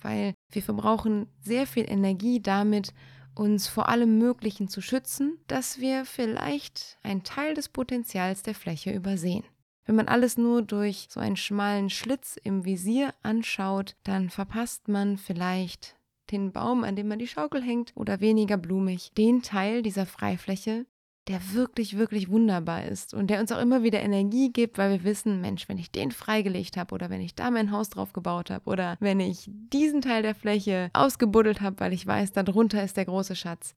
weil 0.00 0.34
wir 0.50 0.62
verbrauchen 0.62 1.28
sehr 1.40 1.66
viel 1.66 1.84
Energie 1.88 2.40
damit, 2.40 2.92
uns 3.34 3.68
vor 3.68 3.88
allem 3.88 4.18
Möglichen 4.18 4.68
zu 4.68 4.80
schützen, 4.80 5.38
dass 5.46 5.80
wir 5.80 6.04
vielleicht 6.04 6.98
einen 7.02 7.22
Teil 7.22 7.54
des 7.54 7.68
Potenzials 7.68 8.42
der 8.42 8.54
Fläche 8.54 8.92
übersehen. 8.92 9.44
Wenn 9.84 9.94
man 9.94 10.08
alles 10.08 10.36
nur 10.36 10.62
durch 10.62 11.06
so 11.10 11.20
einen 11.20 11.36
schmalen 11.36 11.90
Schlitz 11.90 12.36
im 12.42 12.64
Visier 12.64 13.14
anschaut, 13.22 13.94
dann 14.02 14.30
verpasst 14.30 14.88
man 14.88 15.16
vielleicht 15.16 15.96
den 16.32 16.50
Baum, 16.50 16.82
an 16.82 16.96
dem 16.96 17.06
man 17.06 17.20
die 17.20 17.28
Schaukel 17.28 17.62
hängt, 17.62 17.92
oder 17.94 18.20
weniger 18.20 18.56
blumig, 18.56 19.12
den 19.16 19.42
Teil 19.42 19.82
dieser 19.82 20.06
Freifläche, 20.06 20.86
der 21.28 21.54
wirklich, 21.54 21.98
wirklich 21.98 22.28
wunderbar 22.28 22.84
ist 22.84 23.12
und 23.12 23.28
der 23.28 23.40
uns 23.40 23.50
auch 23.50 23.60
immer 23.60 23.82
wieder 23.82 24.00
Energie 24.00 24.52
gibt, 24.52 24.78
weil 24.78 24.90
wir 24.90 25.04
wissen, 25.04 25.40
Mensch, 25.40 25.68
wenn 25.68 25.78
ich 25.78 25.90
den 25.90 26.12
freigelegt 26.12 26.76
habe 26.76 26.94
oder 26.94 27.10
wenn 27.10 27.20
ich 27.20 27.34
da 27.34 27.50
mein 27.50 27.72
Haus 27.72 27.90
drauf 27.90 28.12
gebaut 28.12 28.50
habe 28.50 28.70
oder 28.70 28.96
wenn 29.00 29.18
ich 29.18 29.50
diesen 29.72 30.02
Teil 30.02 30.22
der 30.22 30.36
Fläche 30.36 30.90
ausgebuddelt 30.92 31.60
habe, 31.60 31.80
weil 31.80 31.92
ich 31.92 32.06
weiß, 32.06 32.32
darunter 32.32 32.82
ist 32.82 32.96
der 32.96 33.06
große 33.06 33.34
Schatz, 33.34 33.74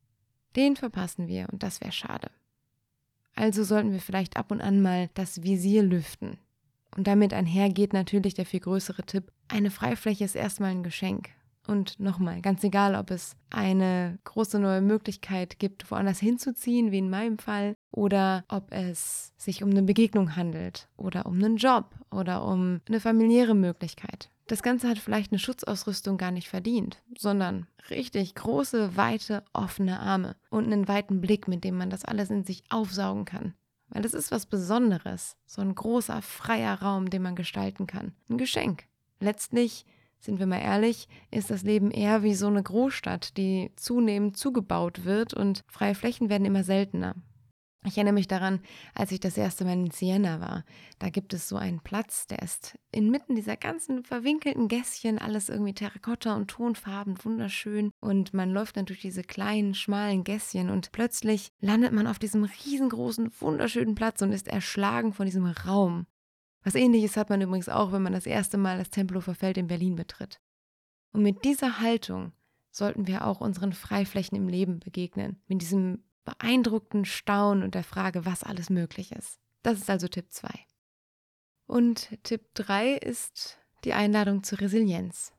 den 0.56 0.76
verpassen 0.76 1.28
wir 1.28 1.48
und 1.52 1.64
das 1.64 1.82
wäre 1.82 1.92
schade. 1.92 2.30
Also 3.36 3.64
sollten 3.64 3.94
wir 3.94 4.02
vielleicht 4.02 4.38
ab 4.38 4.52
und 4.52 4.62
an 4.62 4.82
mal 4.82 5.10
das 5.14 5.44
Visier 5.44 5.82
lüften. 5.82 6.38
Und 6.96 7.08
damit 7.08 7.34
einhergeht 7.34 7.94
natürlich 7.94 8.34
der 8.34 8.46
viel 8.46 8.60
größere 8.60 9.04
Tipp, 9.04 9.32
eine 9.48 9.72
Freifläche 9.72 10.24
ist 10.24 10.36
erstmal 10.36 10.72
ein 10.72 10.84
Geschenk. 10.84 11.30
Und 11.68 12.00
nochmal, 12.00 12.42
ganz 12.42 12.64
egal, 12.64 12.96
ob 12.96 13.12
es 13.12 13.36
eine 13.50 14.18
große 14.24 14.60
neue 14.60 14.82
Möglichkeit 14.82 15.60
gibt, 15.60 15.90
woanders 15.92 16.20
hinzuziehen, 16.20 16.92
wie 16.92 16.98
in 16.98 17.10
meinem 17.10 17.38
Fall, 17.38 17.76
oder 17.92 18.44
ob 18.48 18.72
es 18.72 19.34
sich 19.38 19.64
um 19.64 19.70
eine 19.70 19.84
Begegnung 19.84 20.36
handelt 20.36 20.88
oder 20.98 21.26
um 21.26 21.36
einen 21.36 21.58
Job 21.58 21.96
oder 22.12 22.44
um 22.44 22.82
eine 22.88 23.00
familiäre 23.00 23.56
Möglichkeit. 23.56 24.30
Das 24.48 24.64
Ganze 24.64 24.90
hat 24.90 24.98
vielleicht 24.98 25.32
eine 25.32 25.38
Schutzausrüstung 25.38 26.18
gar 26.18 26.32
nicht 26.32 26.50
verdient, 26.50 27.04
sondern 27.16 27.68
richtig 27.92 28.34
große, 28.34 28.98
weite, 28.98 29.44
offene 29.54 30.00
Arme 30.00 30.36
und 30.50 30.66
einen 30.66 30.88
weiten 30.88 31.22
Blick, 31.22 31.48
mit 31.48 31.64
dem 31.64 31.78
man 31.78 31.92
das 31.92 32.04
alles 32.04 32.32
in 32.32 32.44
sich 32.44 32.64
aufsaugen 32.70 33.26
kann. 33.26 33.54
Weil 33.90 34.02
das 34.02 34.16
ist 34.16 34.32
was 34.32 34.48
Besonderes, 34.48 35.38
so 35.46 35.62
ein 35.62 35.76
großer, 35.76 36.24
freier 36.24 36.82
Raum, 36.82 37.12
den 37.12 37.22
man 37.22 37.36
gestalten 37.36 37.86
kann. 37.86 38.14
Ein 38.28 38.40
Geschenk. 38.40 38.86
Letztlich 39.20 39.86
sind 40.20 40.40
wir 40.40 40.46
mal 40.46 40.62
ehrlich, 40.62 41.08
ist 41.32 41.50
das 41.50 41.64
Leben 41.64 41.92
eher 41.92 42.24
wie 42.24 42.34
so 42.34 42.48
eine 42.48 42.64
Großstadt, 42.64 43.38
die 43.38 43.72
zunehmend 43.76 44.38
zugebaut 44.38 45.06
wird 45.06 45.34
und 45.34 45.64
freie 45.68 45.96
Flächen 45.96 46.30
werden 46.30 46.46
immer 46.46 46.64
seltener. 46.64 47.16
Ich 47.86 47.96
erinnere 47.96 48.14
mich 48.14 48.28
daran, 48.28 48.60
als 48.94 49.14
ich 49.14 49.22
das 49.22 49.38
erste 49.38 49.64
Mal 49.64 49.72
in 49.72 49.92
Siena 49.92 50.42
war. 50.42 50.66
Da 51.00 51.10
gibt 51.10 51.34
es 51.34 51.48
so 51.48 51.56
einen 51.56 51.80
Platz, 51.80 52.28
der 52.28 52.40
ist 52.40 52.78
inmitten 52.92 53.36
dieser 53.36 53.56
ganzen 53.56 54.04
verwinkelten 54.04 54.68
Gässchen, 54.68 55.18
alles 55.18 55.48
irgendwie 55.48 55.74
Terrakotta 55.74 56.36
und 56.36 56.50
Tonfarben, 56.50 57.16
wunderschön. 57.24 57.92
Und 58.02 58.34
man 58.34 58.52
läuft 58.52 58.76
dann 58.76 58.86
durch 58.86 59.00
diese 59.00 59.24
kleinen, 59.24 59.76
schmalen 59.76 60.26
Gässchen 60.26 60.70
und 60.70 60.92
plötzlich 60.92 61.52
landet 61.62 61.94
man 61.94 62.08
auf 62.08 62.20
diesem 62.20 62.44
riesengroßen, 62.44 63.32
wunderschönen 63.40 63.96
Platz 63.96 64.22
und 64.22 64.34
ist 64.34 64.50
erschlagen 64.50 65.14
von 65.14 65.26
diesem 65.26 65.46
Raum. 65.46 66.06
Was 66.70 66.76
ähnliches 66.76 67.18
hat 67.18 67.32
man 67.32 67.42
übrigens 67.42 67.68
auch, 67.68 67.92
wenn 67.92 68.04
man 68.04 68.14
das 68.14 68.28
erste 68.28 68.56
Mal 68.56 68.78
das 68.78 68.92
Tempelhofer 68.92 69.34
Feld 69.34 69.58
in 69.58 69.66
Berlin 69.66 69.96
betritt. 69.96 70.40
Und 71.12 71.24
mit 71.24 71.44
dieser 71.44 71.80
Haltung 71.80 72.32
sollten 72.70 73.08
wir 73.08 73.26
auch 73.26 73.42
unseren 73.42 73.74
Freiflächen 73.74 74.38
im 74.38 74.48
Leben 74.48 74.80
begegnen, 74.80 75.42
mit 75.48 75.64
diesem 75.64 76.04
beeindruckten 76.26 77.06
Staunen 77.06 77.64
und 77.64 77.74
der 77.74 77.84
Frage, 77.84 78.24
was 78.24 78.44
alles 78.44 78.70
möglich 78.70 79.12
ist. 79.14 79.40
Das 79.64 79.80
ist 79.80 79.90
also 79.90 80.08
Tipp 80.08 80.28
2. 80.30 80.48
Und 81.66 82.10
Tipp 82.22 82.44
3 82.54 82.98
ist 82.98 83.58
die 83.84 83.94
Einladung 83.94 84.44
zur 84.44 84.62
Resilienz. 84.62 85.34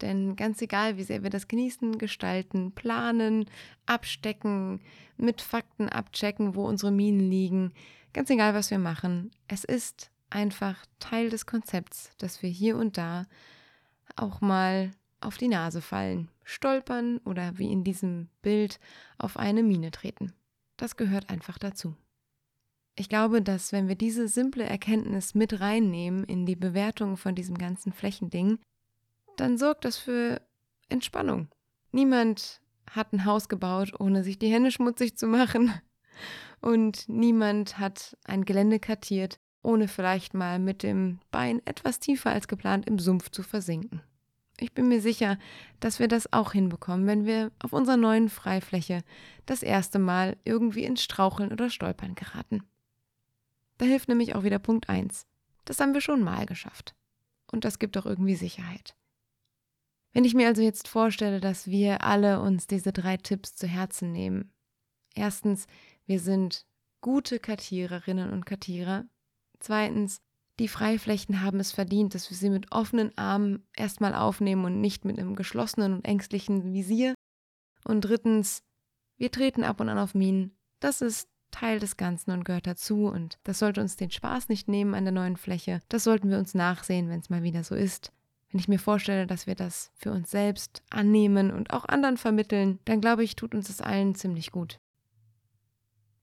Denn 0.00 0.36
ganz 0.36 0.62
egal, 0.62 0.96
wie 0.96 1.02
sehr 1.02 1.24
wir 1.24 1.30
das 1.30 1.48
genießen, 1.48 1.98
gestalten, 1.98 2.70
planen, 2.70 3.46
abstecken, 3.86 4.80
mit 5.16 5.40
Fakten 5.40 5.88
abchecken, 5.88 6.54
wo 6.54 6.64
unsere 6.64 6.92
Minen 6.92 7.28
liegen, 7.28 7.72
ganz 8.12 8.30
egal, 8.30 8.54
was 8.54 8.70
wir 8.70 8.78
machen, 8.78 9.32
es 9.48 9.64
ist 9.64 10.12
einfach 10.32 10.84
Teil 10.98 11.30
des 11.30 11.46
Konzepts, 11.46 12.10
dass 12.18 12.42
wir 12.42 12.50
hier 12.50 12.76
und 12.76 12.98
da 12.98 13.26
auch 14.16 14.40
mal 14.40 14.90
auf 15.20 15.38
die 15.38 15.48
Nase 15.48 15.80
fallen, 15.80 16.28
stolpern 16.44 17.18
oder 17.18 17.58
wie 17.58 17.70
in 17.70 17.84
diesem 17.84 18.28
Bild 18.42 18.80
auf 19.18 19.36
eine 19.36 19.62
Mine 19.62 19.90
treten. 19.90 20.32
Das 20.76 20.96
gehört 20.96 21.30
einfach 21.30 21.58
dazu. 21.58 21.96
Ich 22.94 23.08
glaube, 23.08 23.40
dass 23.40 23.72
wenn 23.72 23.88
wir 23.88 23.94
diese 23.94 24.28
simple 24.28 24.64
Erkenntnis 24.64 25.34
mit 25.34 25.60
reinnehmen 25.60 26.24
in 26.24 26.44
die 26.44 26.56
Bewertung 26.56 27.16
von 27.16 27.34
diesem 27.34 27.56
ganzen 27.56 27.92
Flächending, 27.92 28.58
dann 29.36 29.56
sorgt 29.56 29.84
das 29.84 29.96
für 29.96 30.42
Entspannung. 30.88 31.48
Niemand 31.90 32.60
hat 32.90 33.12
ein 33.12 33.24
Haus 33.24 33.48
gebaut, 33.48 33.98
ohne 33.98 34.22
sich 34.24 34.38
die 34.38 34.52
Hände 34.52 34.70
schmutzig 34.70 35.16
zu 35.16 35.26
machen. 35.26 35.72
Und 36.60 37.08
niemand 37.08 37.78
hat 37.78 38.16
ein 38.24 38.44
Gelände 38.44 38.78
kartiert, 38.78 39.40
ohne 39.62 39.88
vielleicht 39.88 40.34
mal 40.34 40.58
mit 40.58 40.82
dem 40.82 41.18
Bein 41.30 41.60
etwas 41.64 42.00
tiefer 42.00 42.30
als 42.30 42.48
geplant 42.48 42.86
im 42.86 42.98
Sumpf 42.98 43.30
zu 43.30 43.42
versinken. 43.42 44.02
Ich 44.58 44.72
bin 44.74 44.88
mir 44.88 45.00
sicher, 45.00 45.38
dass 45.80 45.98
wir 45.98 46.08
das 46.08 46.32
auch 46.32 46.52
hinbekommen, 46.52 47.06
wenn 47.06 47.26
wir 47.26 47.50
auf 47.58 47.72
unserer 47.72 47.96
neuen 47.96 48.28
Freifläche 48.28 49.02
das 49.46 49.62
erste 49.62 49.98
Mal 49.98 50.36
irgendwie 50.44 50.84
ins 50.84 51.02
Straucheln 51.02 51.52
oder 51.52 51.70
Stolpern 51.70 52.14
geraten. 52.14 52.62
Da 53.78 53.86
hilft 53.86 54.08
nämlich 54.08 54.34
auch 54.34 54.44
wieder 54.44 54.58
Punkt 54.58 54.88
1. 54.88 55.26
Das 55.64 55.80
haben 55.80 55.94
wir 55.94 56.00
schon 56.00 56.22
mal 56.22 56.46
geschafft. 56.46 56.94
Und 57.50 57.64
das 57.64 57.78
gibt 57.78 57.96
auch 57.98 58.06
irgendwie 58.06 58.36
Sicherheit. 58.36 58.94
Wenn 60.12 60.24
ich 60.24 60.34
mir 60.34 60.46
also 60.46 60.62
jetzt 60.62 60.88
vorstelle, 60.88 61.40
dass 61.40 61.66
wir 61.66 62.04
alle 62.04 62.40
uns 62.40 62.66
diese 62.66 62.92
drei 62.92 63.16
Tipps 63.16 63.56
zu 63.56 63.66
Herzen 63.66 64.12
nehmen. 64.12 64.52
Erstens, 65.14 65.66
wir 66.06 66.20
sind 66.20 66.66
gute 67.00 67.38
Kartiererinnen 67.38 68.30
und 68.30 68.46
Kartierer, 68.46 69.06
Zweitens, 69.62 70.20
die 70.58 70.66
Freiflächen 70.66 71.40
haben 71.40 71.60
es 71.60 71.70
verdient, 71.70 72.16
dass 72.16 72.28
wir 72.30 72.36
sie 72.36 72.50
mit 72.50 72.72
offenen 72.72 73.16
Armen 73.16 73.64
erstmal 73.76 74.12
aufnehmen 74.12 74.64
und 74.64 74.80
nicht 74.80 75.04
mit 75.04 75.18
einem 75.18 75.36
geschlossenen 75.36 75.94
und 75.94 76.04
ängstlichen 76.04 76.72
Visier. 76.72 77.14
Und 77.84 78.00
drittens, 78.00 78.64
wir 79.18 79.30
treten 79.30 79.62
ab 79.62 79.78
und 79.78 79.88
an 79.88 79.98
auf 79.98 80.14
Minen. 80.14 80.56
Das 80.80 81.00
ist 81.00 81.28
Teil 81.52 81.78
des 81.78 81.96
Ganzen 81.96 82.32
und 82.32 82.44
gehört 82.44 82.66
dazu 82.66 83.06
und 83.06 83.38
das 83.44 83.60
sollte 83.60 83.80
uns 83.80 83.94
den 83.94 84.10
Spaß 84.10 84.48
nicht 84.48 84.66
nehmen 84.66 84.94
an 84.94 85.04
der 85.04 85.12
neuen 85.12 85.36
Fläche. 85.36 85.80
Das 85.88 86.02
sollten 86.02 86.28
wir 86.28 86.38
uns 86.38 86.54
nachsehen, 86.54 87.08
wenn 87.08 87.20
es 87.20 87.30
mal 87.30 87.44
wieder 87.44 87.62
so 87.62 87.76
ist. 87.76 88.12
Wenn 88.50 88.58
ich 88.58 88.68
mir 88.68 88.80
vorstelle, 88.80 89.28
dass 89.28 89.46
wir 89.46 89.54
das 89.54 89.92
für 89.94 90.10
uns 90.10 90.30
selbst 90.30 90.82
annehmen 90.90 91.52
und 91.52 91.72
auch 91.72 91.84
anderen 91.84 92.16
vermitteln, 92.16 92.80
dann 92.84 93.00
glaube 93.00 93.22
ich, 93.22 93.36
tut 93.36 93.54
uns 93.54 93.68
das 93.68 93.80
allen 93.80 94.16
ziemlich 94.16 94.50
gut. 94.50 94.80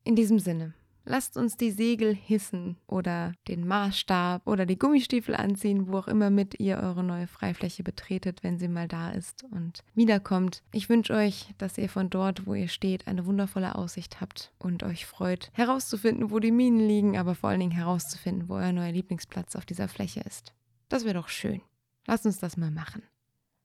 In 0.04 0.16
diesem 0.16 0.40
Sinne, 0.40 0.74
Lasst 1.12 1.38
uns 1.38 1.58
die 1.58 1.72
Segel 1.72 2.14
hissen 2.14 2.78
oder 2.86 3.34
den 3.48 3.68
Maßstab 3.68 4.46
oder 4.46 4.68
die 4.68 4.78
Gummistiefel 4.78 5.34
anziehen, 5.36 5.88
wo 5.88 5.98
auch 5.98 6.08
immer 6.08 6.30
mit 6.30 6.60
ihr 6.60 6.78
eure 6.78 7.04
neue 7.04 7.26
Freifläche 7.26 7.82
betretet, 7.82 8.44
wenn 8.44 8.60
sie 8.60 8.68
mal 8.68 8.88
da 8.88 9.10
ist 9.10 9.44
und 9.50 9.84
wiederkommt. 9.96 10.62
Ich 10.72 10.88
wünsche 10.88 11.16
euch, 11.16 11.52
dass 11.58 11.80
ihr 11.80 11.90
von 11.90 12.12
dort, 12.12 12.46
wo 12.46 12.54
ihr 12.54 12.68
steht, 12.68 13.08
eine 13.08 13.26
wundervolle 13.26 13.74
Aussicht 13.74 14.22
habt 14.22 14.54
und 14.60 14.84
euch 14.84 15.08
freut, 15.08 15.50
herauszufinden, 15.54 16.30
wo 16.30 16.38
die 16.38 16.52
Minen 16.52 16.88
liegen, 16.88 17.18
aber 17.18 17.34
vor 17.34 17.50
allen 17.50 17.62
Dingen 17.62 17.72
herauszufinden, 17.72 18.48
wo 18.48 18.58
euer 18.58 18.72
neuer 18.72 18.92
Lieblingsplatz 18.92 19.56
auf 19.56 19.66
dieser 19.66 19.88
Fläche 19.88 20.20
ist. 20.20 20.54
Das 20.90 21.06
wäre 21.06 21.16
doch 21.16 21.30
schön. 21.30 21.64
Lasst 22.06 22.28
uns 22.28 22.38
das 22.38 22.56
mal 22.56 22.70
machen. 22.70 23.02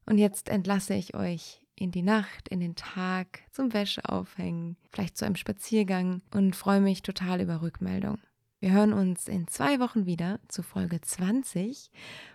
Und 0.06 0.16
jetzt 0.16 0.48
entlasse 0.48 0.94
ich 0.94 1.14
euch 1.14 1.60
in 1.76 1.90
die 1.90 2.02
Nacht, 2.02 2.48
in 2.48 2.60
den 2.60 2.76
Tag, 2.76 3.42
zum 3.50 3.72
Wäscheaufhängen, 3.72 4.76
vielleicht 4.90 5.16
zu 5.16 5.24
einem 5.24 5.36
Spaziergang 5.36 6.22
und 6.32 6.56
freue 6.56 6.80
mich 6.80 7.02
total 7.02 7.40
über 7.40 7.62
Rückmeldung. 7.62 8.18
Wir 8.60 8.72
hören 8.72 8.92
uns 8.92 9.28
in 9.28 9.46
zwei 9.46 9.78
Wochen 9.78 10.06
wieder 10.06 10.40
zu 10.48 10.62
Folge 10.62 11.00
20 11.00 11.90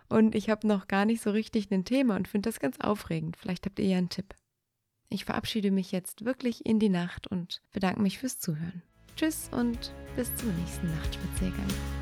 und 0.10 0.36
ich 0.36 0.50
habe 0.50 0.68
noch 0.68 0.88
gar 0.88 1.06
nicht 1.06 1.22
so 1.24 1.32
richtig 1.32 1.72
ein 1.72 1.86
Thema 1.86 2.16
und 2.16 2.28
finde 2.28 2.50
das 2.50 2.60
ganz 2.60 2.80
aufregend. 2.80 3.36
Vielleicht 3.38 3.66
habt 3.66 3.80
ihr 3.80 3.86
ja 3.86 3.98
einen 3.98 4.10
Tipp. 4.10 4.36
Ich 5.10 5.26
verabschiede 5.26 5.72
mich 5.72 5.92
jetzt 5.92 6.26
wirklich 6.26 6.66
in 6.68 6.78
die 6.78 6.90
Nacht 6.90 7.26
und 7.26 7.62
bedanke 7.72 8.02
mich 8.02 8.20
fürs 8.20 8.38
Zuhören. 8.38 8.84
Tschüss 9.16 9.50
und 9.52 9.92
bis 10.16 10.34
zum 10.36 10.56
nächsten 10.56 10.88
Nachtspaziergang. 10.88 11.99